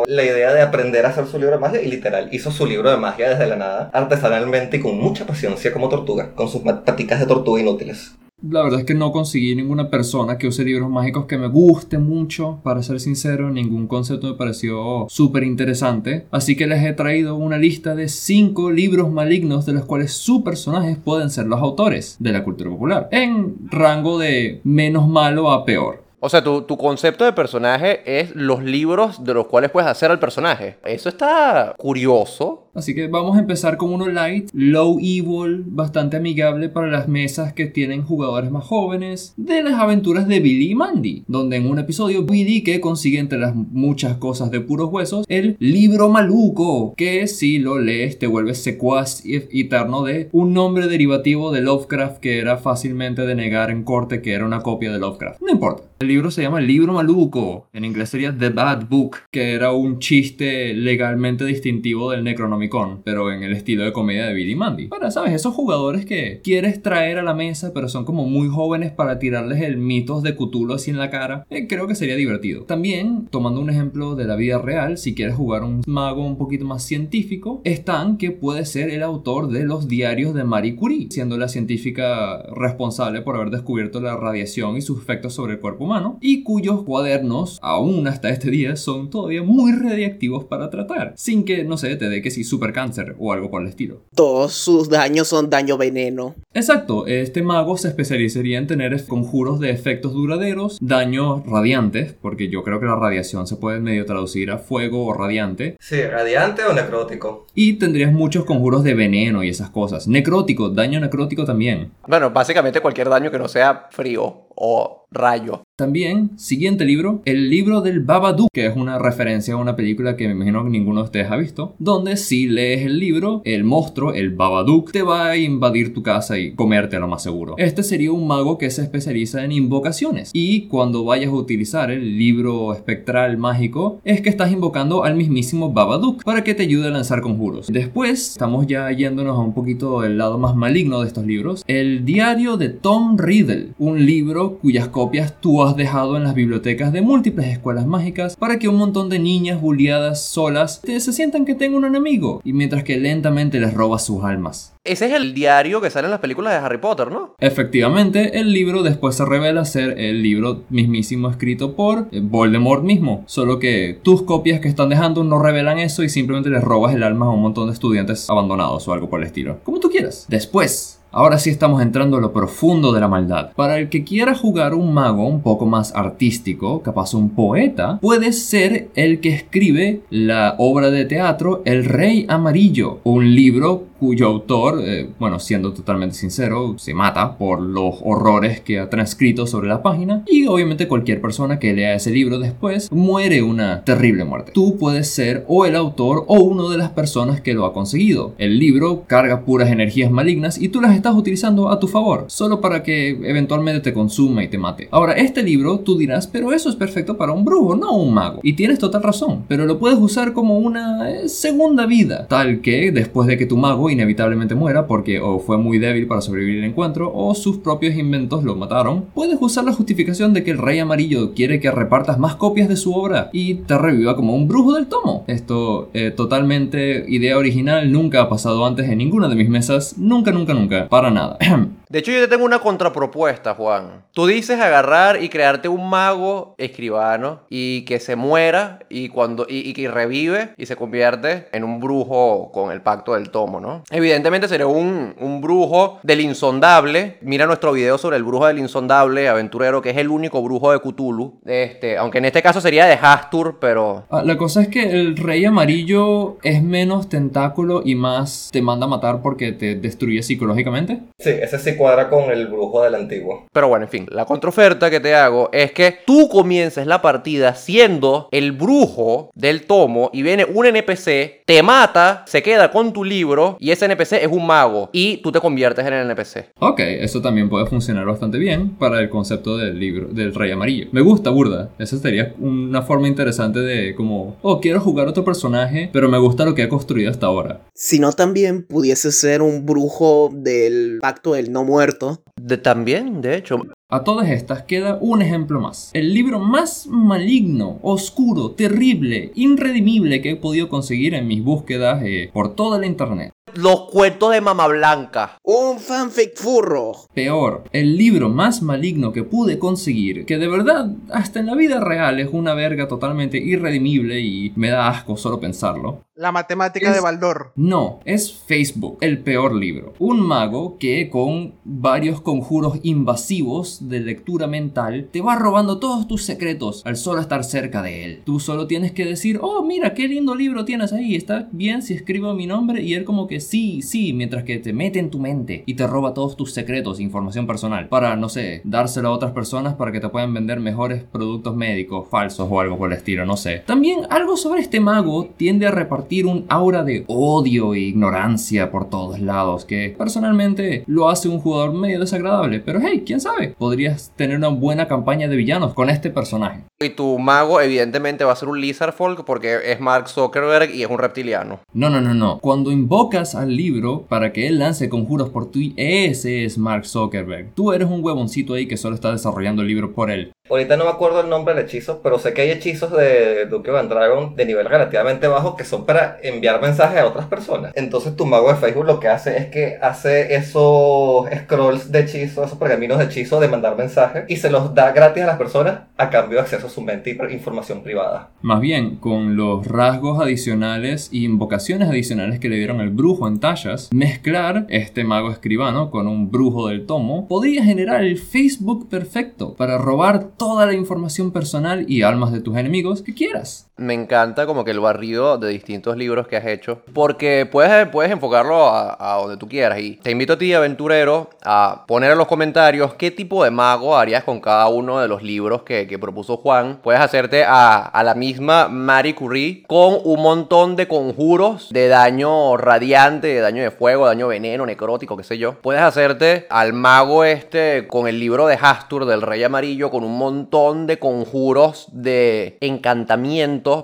[0.08, 2.90] la idea de aprender a hacer su libro de magia y literal hizo su libro
[2.90, 7.20] de magia desde la nada, artesanalmente y con mucha paciencia como tortuga, con sus paticas
[7.20, 8.14] de tortuga inútiles.
[8.42, 11.98] La verdad es que no conseguí ninguna persona que use libros mágicos que me guste
[11.98, 17.36] mucho, para ser sincero, ningún concepto me pareció súper interesante, así que les he traído
[17.36, 22.16] una lista de 5 libros malignos de los cuales sus personajes pueden ser los autores
[22.20, 26.09] de la cultura popular, en rango de menos malo a peor.
[26.22, 30.12] O sea, tu, tu concepto de personaje es los libros de los cuales puedes hacer
[30.12, 30.78] al personaje.
[30.84, 32.69] Eso está curioso.
[32.74, 37.54] Así que vamos a empezar con uno light, low evil, bastante amigable para las mesas
[37.54, 41.80] que tienen jugadores más jóvenes, de las aventuras de Billy y Mandy, donde en un
[41.80, 47.28] episodio Billy que consigue entre las muchas cosas de puros huesos el libro maluco, que
[47.28, 52.40] si lo lees te vuelves secuaz y- eterno de un nombre derivativo de Lovecraft que
[52.40, 55.42] era fácilmente de negar en corte que era una copia de Lovecraft.
[55.42, 55.84] No importa.
[56.00, 60.00] El libro se llama libro maluco, en inglés sería The Bad Book, que era un
[60.00, 62.59] chiste legalmente distintivo del Necronomicon,
[63.04, 64.88] pero en el estilo de comedia de Billy Mandy.
[64.88, 65.34] Para, ¿sabes?
[65.34, 69.62] Esos jugadores que quieres traer a la mesa, pero son como muy jóvenes para tirarles
[69.62, 72.64] el mitos de Cthulhu así en la cara, eh, creo que sería divertido.
[72.64, 76.66] También, tomando un ejemplo de la vida real, si quieres jugar un mago un poquito
[76.66, 81.38] más científico, Stan, que puede ser el autor de los diarios de Marie Curie, siendo
[81.38, 86.18] la científica responsable por haber descubierto la radiación y sus efectos sobre el cuerpo humano,
[86.22, 91.64] y cuyos cuadernos, aún hasta este día, son todavía muy radiactivos para tratar, sin que,
[91.64, 94.02] no sé, te dé que si super cáncer o algo por el estilo.
[94.16, 96.36] Todos sus daños son daño veneno.
[96.54, 102.64] Exacto, este mago se especializaría en tener conjuros de efectos duraderos, daños radiantes, porque yo
[102.64, 106.74] creo que la radiación se puede medio traducir a fuego o radiante, Sí, radiante o
[106.74, 107.46] necrótico.
[107.54, 110.08] y tendrías muchos conjuros de veneno y esas cosas.
[110.08, 111.92] Necrótico, daño necrótico también.
[112.08, 115.62] Bueno, básicamente cualquier daño que no sea frío o rayo.
[115.80, 120.28] También, siguiente libro, el libro del Babadook, que es una referencia a una película que
[120.28, 124.14] me imagino que ninguno de ustedes ha visto, donde si lees el libro, el monstruo,
[124.14, 127.56] el Babadook, te va a invadir tu casa y comerte a lo más seguro.
[127.58, 132.18] Este sería un mago que se especializa en invocaciones, y cuando vayas a utilizar el
[132.18, 136.92] libro espectral mágico, es que estás invocando al mismísimo Babadook para que te ayude a
[136.92, 137.68] lanzar conjuros.
[137.68, 142.04] Después, estamos ya yéndonos a un poquito del lado más maligno de estos libros, el
[142.04, 147.02] diario de Tom Riddle, un libro cuyas copias tú has dejado en las bibliotecas de
[147.02, 151.78] múltiples escuelas mágicas para que un montón de niñas bulliadas solas se sientan que tengo
[151.78, 154.74] un enemigo y mientras que lentamente les robas sus almas.
[154.84, 157.36] Ese es el diario que sale en las películas de Harry Potter, ¿no?
[157.40, 163.24] Efectivamente, el libro después se revela ser el libro mismísimo escrito por eh, Voldemort mismo,
[163.28, 167.04] solo que tus copias que están dejando no revelan eso y simplemente les robas el
[167.04, 169.60] alma a un montón de estudiantes abandonados o algo por el estilo.
[169.64, 170.26] Como tú quieras.
[170.28, 173.52] Después, Ahora sí estamos entrando a lo profundo de la maldad.
[173.56, 178.32] Para el que quiera jugar un mago un poco más artístico, capaz un poeta, puede
[178.32, 184.82] ser el que escribe la obra de teatro El Rey Amarillo, un libro cuyo autor,
[184.84, 189.84] eh, bueno, siendo totalmente sincero, se mata por los horrores que ha transcrito sobre la
[189.84, 194.52] página y obviamente cualquier persona que lea ese libro después muere una terrible muerte.
[194.54, 198.34] Tú puedes ser o el autor o una de las personas que lo ha conseguido.
[198.38, 202.62] El libro carga puras energías malignas y tú las estás utilizando a tu favor, solo
[202.62, 204.88] para que eventualmente te consuma y te mate.
[204.92, 208.40] Ahora, este libro tú dirás, pero eso es perfecto para un brujo, no un mago.
[208.44, 212.92] Y tienes total razón, pero lo puedes usar como una eh, segunda vida, tal que
[212.92, 216.70] después de que tu mago inevitablemente muera porque o fue muy débil para sobrevivir el
[216.70, 220.80] encuentro o sus propios inventos lo mataron, puedes usar la justificación de que el rey
[220.80, 224.74] amarillo quiere que repartas más copias de su obra y te reviva como un brujo
[224.74, 225.24] del tomo.
[225.28, 230.32] Esto eh, totalmente idea original, nunca ha pasado antes en ninguna de mis mesas, nunca,
[230.32, 231.38] nunca, nunca, para nada.
[231.90, 234.04] De hecho, yo te tengo una contrapropuesta, Juan.
[234.14, 239.68] Tú dices agarrar y crearte un mago escribano y que se muera y cuando y,
[239.68, 243.84] y que revive y se convierte en un brujo con el pacto del tomo, ¿no?
[243.90, 247.18] Evidentemente sería un, un brujo del insondable.
[247.22, 250.80] Mira nuestro video sobre el brujo del insondable, aventurero, que es el único brujo de
[250.80, 251.40] Cthulhu.
[251.46, 255.18] Este, aunque en este caso sería de Hastur, pero Ah, la cosa es que el
[255.18, 261.00] rey amarillo es menos tentáculo y más te manda a matar porque te destruye psicológicamente.
[261.18, 263.48] Sí, ese sí cuadra con el brujo del antiguo.
[263.52, 267.56] Pero bueno, en fin, la contraoferta que te hago es que tú comiences la partida
[267.56, 273.04] siendo el brujo del tomo y viene un NPC, te mata, se queda con tu
[273.04, 276.50] libro y ese NPC es un mago y tú te conviertes en el NPC.
[276.60, 280.88] Ok, eso también puede funcionar bastante bien para el concepto del libro del rey amarillo.
[280.92, 281.70] Me gusta, burda.
[281.80, 286.44] Esa sería una forma interesante de como, oh, quiero jugar otro personaje, pero me gusta
[286.44, 287.62] lo que he construido hasta ahora.
[287.74, 292.24] Si no, también pudiese ser un brujo del pacto del no muerto.
[292.42, 293.62] De, también, de hecho.
[293.90, 295.92] A todas estas queda un ejemplo más.
[295.94, 302.30] El libro más maligno, oscuro, terrible, irredimible que he podido conseguir en mis búsquedas eh,
[302.34, 303.32] por toda la internet.
[303.56, 305.38] Los cuentos de Mama Blanca.
[305.44, 306.92] Un fanfic furro.
[307.14, 311.80] Peor, el libro más maligno que pude conseguir, que de verdad hasta en la vida
[311.80, 316.04] real es una verga totalmente irredimible y me da asco solo pensarlo.
[316.16, 317.54] La matemática Es- de Baldor.
[317.56, 319.94] No, es Facebook, el peor libro.
[320.00, 326.24] Un mago que con varios conjuros invasivos de lectura mental te va robando todos tus
[326.24, 328.22] secretos al solo estar cerca de él.
[328.26, 331.94] Tú solo tienes que decir, oh mira, qué lindo libro tienes ahí, está bien si
[331.94, 335.20] escribo mi nombre y él como que sí, sí, mientras que te mete en tu
[335.20, 339.12] mente y te roba todos tus secretos e información personal para, no sé, dárselo a
[339.12, 342.98] otras personas para que te puedan vender mejores productos médicos falsos o algo por el
[342.98, 343.64] estilo, no sé.
[343.66, 348.90] También algo sobre este mago tiende a repartir un aura de odio e ignorancia por
[348.90, 354.12] todos lados que personalmente lo hace un jugador medio desagradable, pero hey, quién sabe, podrías
[354.16, 356.64] tener una buena campaña de villanos con este personaje.
[356.80, 360.84] Y tu mago evidentemente va a ser un Lizard Folk porque es Mark Zuckerberg y
[360.84, 361.60] es un reptiliano.
[361.74, 362.40] No, no, no, no.
[362.40, 367.54] Cuando invocas al libro para que él lance conjuros por ti, ese es Mark Zuckerberg.
[367.56, 370.32] Tú eres un huevoncito ahí que solo está desarrollando el libro por él.
[370.50, 373.70] Ahorita no me acuerdo el nombre del hechizo, pero sé que hay hechizos de Duke
[373.70, 377.72] of Dragon de nivel relativamente bajo que son para enviar mensajes a otras personas.
[377.76, 382.44] Entonces tu mago de Facebook lo que hace es que hace esos scrolls de hechizo,
[382.44, 385.82] esos pergaminos de hechizo de mandar mensajes y se los da gratis a las personas
[385.98, 388.30] a cambio de acceso a su mente y información privada.
[388.42, 393.40] Más bien, con los rasgos adicionales y invocaciones adicionales que le dieron el brujo en
[393.40, 399.56] tallas, mezclar este mago escribano con un brujo del tomo podría generar el Facebook perfecto
[399.56, 403.69] para robar toda la información personal y almas de tus enemigos que quieras.
[403.80, 406.82] Me encanta como que el barrido de distintos libros que has hecho.
[406.94, 409.80] Porque puedes, puedes enfocarlo a, donde tú quieras.
[409.80, 413.98] Y te invito a ti, aventurero, a poner en los comentarios qué tipo de mago
[413.98, 416.80] harías con cada uno de los libros que, que propuso Juan.
[416.84, 422.58] Puedes hacerte a, a la misma Marie Curie con un montón de conjuros de daño
[422.58, 425.54] radiante, de daño de fuego, daño veneno, necrótico, qué sé yo.
[425.62, 430.18] Puedes hacerte al mago este con el libro de Hastur del Rey Amarillo con un
[430.18, 432.58] montón de conjuros de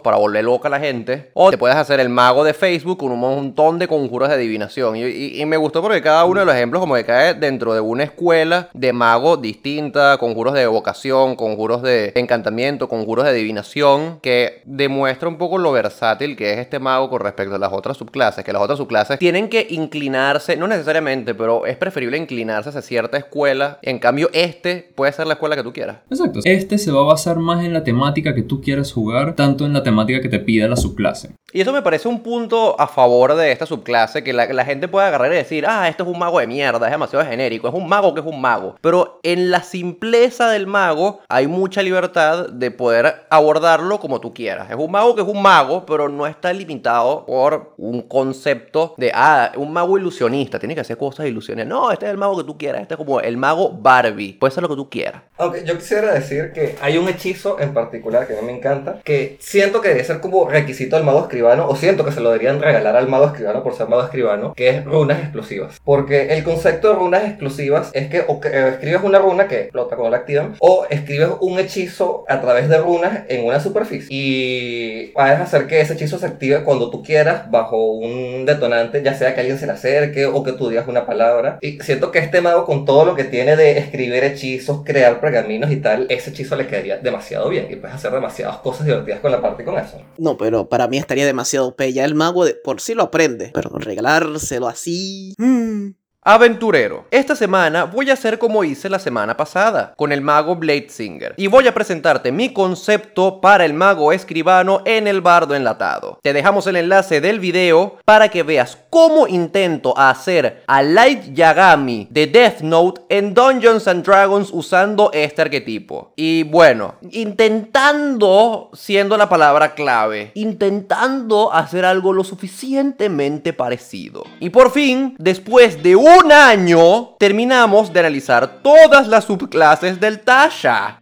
[0.03, 1.29] para volver loca a la gente.
[1.33, 4.95] O te puedes hacer el mago de Facebook con un montón de conjuros de adivinación.
[4.95, 7.73] Y, y- y me gustó porque cada uno de los ejemplos como que cae dentro
[7.73, 14.19] de una escuela de mago distinta, conjuros de evocación, conjuros de encantamiento, conjuros de adivinación,
[14.21, 17.97] que demuestra un poco lo versátil que es este mago con respecto a las otras
[17.97, 22.81] subclases, que las otras subclases tienen que inclinarse, no necesariamente, pero es preferible inclinarse hacia
[22.81, 23.79] cierta escuela.
[23.81, 25.97] En cambio, este puede ser la escuela que tú quieras.
[26.09, 26.39] Exacto.
[26.43, 29.73] Este se va a basar más en la temática que tú quieras jugar, tanto en
[29.75, 31.31] la temática que te pida la subclase.
[31.51, 34.87] Y eso me parece un punto a favor de esta subclase, que la, la gente
[34.87, 37.73] puede agarrar y decir, ah, esto es un mago de mierda, es demasiado genérico, es
[37.73, 38.75] un mago que es un mago.
[38.81, 44.69] Pero en la simpleza del mago hay mucha libertad de poder abordarlo como tú quieras.
[44.69, 49.11] Es un mago que es un mago, pero no está limitado por un concepto de,
[49.13, 51.67] ah, un mago ilusionista, tiene que hacer cosas ilusiones.
[51.67, 54.51] No, este es el mago que tú quieras, este es como el mago Barbie, puede
[54.51, 55.21] ser lo que tú quieras.
[55.37, 58.99] Aunque yo quisiera decir que hay un hechizo en particular que a mí me encanta,
[59.03, 62.29] que siento que debe ser como requisito del mago escribano, o siento que se lo
[62.29, 65.81] deberían regalar al mago escribano por ser mago escribano, que es runas explosivas.
[65.83, 69.61] Porque el concepto de runas explosivas es que o que, eh, escribes una runa que
[69.61, 74.07] explota cuando la activan, o escribes un hechizo a través de runas en una superficie.
[74.11, 79.15] Y puedes hacer que ese hechizo se active cuando tú quieras, bajo un detonante, ya
[79.15, 81.57] sea que alguien se le acerque o que tú digas una palabra.
[81.61, 85.71] Y siento que este mago, con todo lo que tiene de escribir hechizos, crear pergaminos
[85.71, 87.65] y tal, ese hechizo le quedaría demasiado bien.
[87.71, 89.97] Y puedes hacer demasiadas cosas divertidas con la parte y con eso.
[90.17, 91.93] No, pero para mí estaría demasiado pe.
[91.93, 93.51] Ya el mago de por sí lo aprende.
[93.53, 95.33] Pero regalárselo así.
[95.37, 95.89] mm,
[96.27, 101.35] Aventurero, esta semana voy a hacer como hice la semana pasada, con el mago Bladesinger,
[101.37, 106.17] y voy a presentarte mi concepto para el mago escribano en el bardo enlatado.
[106.23, 112.07] Te dejamos el enlace del video para que veas cómo intento hacer a Light Yagami
[112.09, 116.11] de Death Note en Dungeons and Dragons usando este arquetipo.
[116.15, 124.23] Y bueno, intentando, siendo la palabra clave, intentando hacer algo lo suficientemente parecido.
[124.39, 130.21] Y por fin, después de un un año terminamos de analizar todas las subclases del
[130.21, 131.01] Tasha.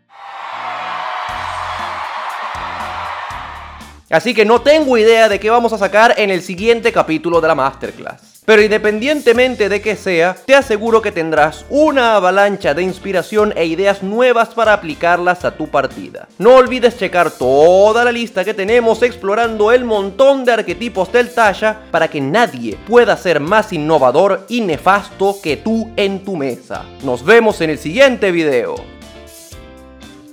[4.09, 7.47] Así que no tengo idea de qué vamos a sacar en el siguiente capítulo de
[7.47, 8.32] la Masterclass.
[8.45, 14.03] Pero independientemente de que sea, te aseguro que tendrás una avalancha de inspiración e ideas
[14.03, 16.27] nuevas para aplicarlas a tu partida.
[16.37, 21.83] No olvides checar toda la lista que tenemos explorando el montón de arquetipos del Tasha
[21.89, 26.83] para que nadie pueda ser más innovador y nefasto que tú en tu mesa.
[27.03, 28.75] Nos vemos en el siguiente video.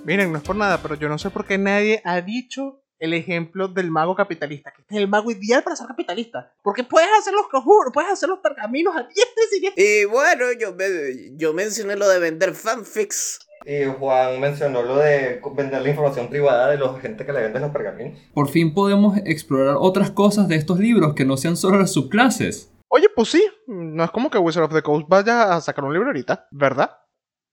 [0.04, 3.14] Miren, no es por nada, pero yo no sé por qué nadie ha dicho el
[3.14, 6.52] ejemplo del mago capitalista, que es el mago ideal para ser capitalista.
[6.62, 10.76] Porque puedes hacer los conjuros, puedes hacer los pergaminos a diestra y Y bueno, yo,
[11.36, 13.40] yo mencioné lo de vender fanfics.
[13.66, 17.62] Y Juan mencionó lo de vender la información privada de los gente que le venden
[17.62, 18.18] los pergaminos.
[18.32, 22.70] Por fin podemos explorar otras cosas de estos libros que no sean solo las subclases.
[22.88, 25.92] Oye, pues sí, no es como que Wizard of the Coast vaya a sacar un
[25.92, 26.90] libro ahorita, ¿verdad?